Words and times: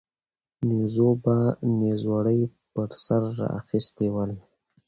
نيزو 0.67 1.09
به 1.23 1.37
نيزوړي 1.79 2.39
پر 2.73 2.89
سر 3.03 3.21
را 3.37 3.47
اخيستي 3.61 4.07
ول 4.13 4.31